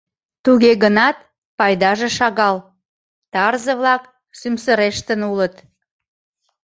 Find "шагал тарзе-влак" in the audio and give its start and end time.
2.17-4.03